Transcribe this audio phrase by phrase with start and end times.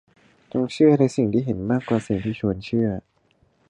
[0.53, 2.89] จงเชื่อในสิ่งที่เห็นมากกว่าสิ่งที่ชวนเชื่อ